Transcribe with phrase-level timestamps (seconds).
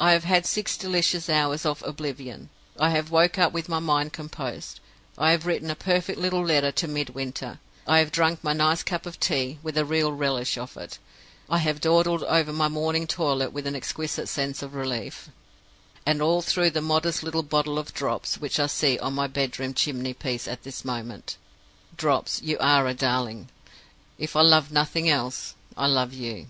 [0.00, 4.12] I have had six delicious hours of oblivion; I have woke up with my mind
[4.12, 4.80] composed;
[5.16, 9.06] I have written a perfect little letter to Midwinter; I have drunk my nice cup
[9.06, 10.98] of tea, with a real relish of it;
[11.48, 15.28] I have dawdled over my morning toilet with an exquisite sense of relief
[16.04, 19.72] and all through the modest little bottle of Drops, which I see on my bedroom
[19.72, 21.36] chimney piece at this moment.
[21.96, 23.50] 'Drops,' you are a darling!
[24.18, 26.48] If I love nothing else, I love you.